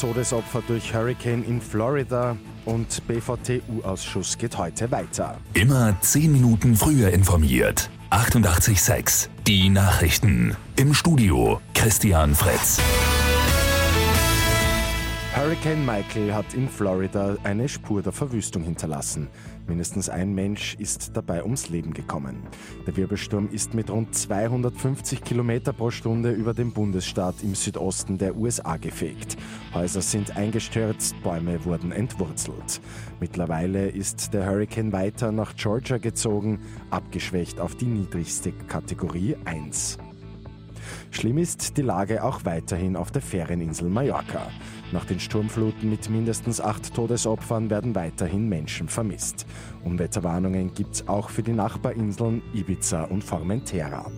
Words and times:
Todesopfer 0.00 0.62
durch 0.66 0.92
Hurricane 0.92 1.44
in 1.44 1.60
Florida 1.60 2.36
und 2.64 3.06
BVT-U-Ausschuss 3.06 4.36
geht 4.36 4.58
heute 4.58 4.90
weiter. 4.90 5.38
Immer 5.54 5.96
10 6.00 6.32
Minuten 6.32 6.76
früher 6.76 7.10
informiert. 7.10 7.88
88.6 8.10 9.28
Die 9.46 9.68
Nachrichten. 9.68 10.56
Im 10.76 10.94
Studio 10.94 11.60
Christian 11.74 12.34
Fritz. 12.34 12.80
Hurricane 15.38 15.86
Michael 15.86 16.34
hat 16.34 16.52
in 16.54 16.68
Florida 16.68 17.36
eine 17.44 17.68
Spur 17.68 18.02
der 18.02 18.12
Verwüstung 18.12 18.64
hinterlassen. 18.64 19.28
Mindestens 19.68 20.08
ein 20.08 20.34
Mensch 20.34 20.74
ist 20.80 21.12
dabei 21.14 21.44
ums 21.44 21.68
Leben 21.68 21.94
gekommen. 21.94 22.42
Der 22.86 22.96
Wirbelsturm 22.96 23.48
ist 23.52 23.72
mit 23.72 23.88
rund 23.88 24.14
250 24.14 25.22
km 25.22 25.60
pro 25.76 25.90
Stunde 25.90 26.32
über 26.32 26.54
den 26.54 26.72
Bundesstaat 26.72 27.36
im 27.42 27.54
Südosten 27.54 28.18
der 28.18 28.36
USA 28.36 28.78
gefegt. 28.78 29.36
Häuser 29.78 30.02
sind 30.02 30.36
eingestürzt, 30.36 31.14
Bäume 31.22 31.64
wurden 31.64 31.92
entwurzelt. 31.92 32.80
Mittlerweile 33.20 33.88
ist 33.88 34.34
der 34.34 34.44
Hurricane 34.44 34.92
weiter 34.92 35.30
nach 35.30 35.54
Georgia 35.54 35.98
gezogen, 35.98 36.58
abgeschwächt 36.90 37.60
auf 37.60 37.76
die 37.76 37.86
niedrigste 37.86 38.50
Kategorie 38.50 39.36
1. 39.44 39.98
Schlimm 41.12 41.38
ist 41.38 41.76
die 41.76 41.82
Lage 41.82 42.24
auch 42.24 42.44
weiterhin 42.44 42.96
auf 42.96 43.12
der 43.12 43.22
Ferieninsel 43.22 43.88
Mallorca. 43.88 44.48
Nach 44.90 45.04
den 45.04 45.20
Sturmfluten 45.20 45.88
mit 45.88 46.10
mindestens 46.10 46.60
acht 46.60 46.92
Todesopfern 46.92 47.70
werden 47.70 47.94
weiterhin 47.94 48.48
Menschen 48.48 48.88
vermisst. 48.88 49.46
Unwetterwarnungen 49.84 50.74
gibt 50.74 50.96
es 50.96 51.06
auch 51.06 51.30
für 51.30 51.44
die 51.44 51.52
Nachbarinseln 51.52 52.42
Ibiza 52.52 53.04
und 53.04 53.22
Formentera. 53.22 54.10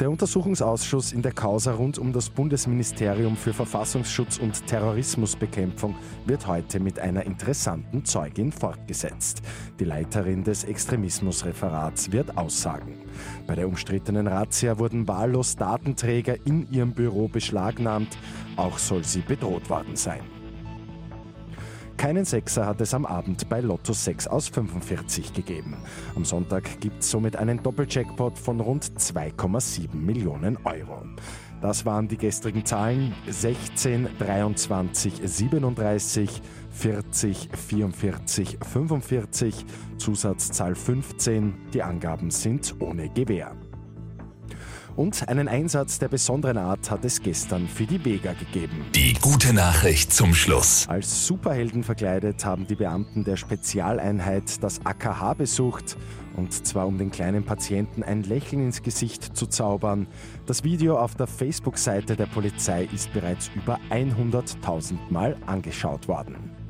Der 0.00 0.12
Untersuchungsausschuss 0.12 1.12
in 1.12 1.22
der 1.22 1.32
Causa 1.32 1.72
rund 1.72 1.98
um 1.98 2.12
das 2.12 2.30
Bundesministerium 2.30 3.36
für 3.36 3.52
Verfassungsschutz 3.52 4.38
und 4.38 4.64
Terrorismusbekämpfung 4.68 5.96
wird 6.24 6.46
heute 6.46 6.78
mit 6.78 7.00
einer 7.00 7.26
interessanten 7.26 8.04
Zeugin 8.04 8.52
fortgesetzt. 8.52 9.42
Die 9.80 9.84
Leiterin 9.84 10.44
des 10.44 10.62
Extremismusreferats 10.62 12.12
wird 12.12 12.38
aussagen. 12.38 12.94
Bei 13.48 13.56
der 13.56 13.66
umstrittenen 13.66 14.28
Razzia 14.28 14.78
wurden 14.78 15.08
wahllos 15.08 15.56
Datenträger 15.56 16.36
in 16.46 16.70
ihrem 16.70 16.92
Büro 16.92 17.26
beschlagnahmt. 17.26 18.16
Auch 18.54 18.78
soll 18.78 19.02
sie 19.02 19.22
bedroht 19.22 19.68
worden 19.68 19.96
sein. 19.96 20.37
Keinen 21.98 22.24
Sechser 22.24 22.64
hat 22.64 22.80
es 22.80 22.94
am 22.94 23.04
Abend 23.04 23.48
bei 23.48 23.60
Lotto 23.60 23.92
6 23.92 24.28
aus 24.28 24.46
45 24.46 25.32
gegeben. 25.32 25.76
Am 26.14 26.24
Sonntag 26.24 26.80
gibt 26.80 27.02
es 27.02 27.10
somit 27.10 27.34
einen 27.34 27.60
Doppeljackpot 27.60 28.38
von 28.38 28.60
rund 28.60 28.84
2,7 28.84 29.96
Millionen 29.96 30.56
Euro. 30.58 31.02
Das 31.60 31.84
waren 31.84 32.06
die 32.06 32.16
gestrigen 32.16 32.64
Zahlen 32.64 33.12
16, 33.28 34.10
23, 34.20 35.22
37, 35.24 36.40
40, 36.70 37.48
44, 37.52 38.58
45, 38.62 39.66
Zusatzzahl 39.96 40.76
15. 40.76 41.52
Die 41.74 41.82
Angaben 41.82 42.30
sind 42.30 42.76
ohne 42.78 43.08
Gewähr. 43.08 43.56
Und 44.98 45.28
einen 45.28 45.46
Einsatz 45.46 46.00
der 46.00 46.08
besonderen 46.08 46.58
Art 46.58 46.90
hat 46.90 47.04
es 47.04 47.22
gestern 47.22 47.68
für 47.68 47.84
die 47.84 48.04
Vega 48.04 48.32
gegeben. 48.32 48.84
Die 48.96 49.12
gute 49.12 49.52
Nachricht 49.52 50.12
zum 50.12 50.34
Schluss. 50.34 50.88
Als 50.88 51.24
Superhelden 51.24 51.84
verkleidet 51.84 52.44
haben 52.44 52.66
die 52.66 52.74
Beamten 52.74 53.22
der 53.22 53.36
Spezialeinheit 53.36 54.60
das 54.60 54.84
AKH 54.84 55.34
besucht. 55.34 55.96
Und 56.34 56.66
zwar 56.66 56.88
um 56.88 56.98
den 56.98 57.12
kleinen 57.12 57.44
Patienten 57.44 58.02
ein 58.02 58.24
Lächeln 58.24 58.60
ins 58.60 58.82
Gesicht 58.82 59.36
zu 59.36 59.46
zaubern. 59.46 60.08
Das 60.46 60.64
Video 60.64 60.98
auf 60.98 61.14
der 61.14 61.28
Facebook-Seite 61.28 62.16
der 62.16 62.26
Polizei 62.26 62.88
ist 62.92 63.12
bereits 63.12 63.52
über 63.54 63.78
100.000 63.90 64.96
Mal 65.10 65.36
angeschaut 65.46 66.08
worden. 66.08 66.57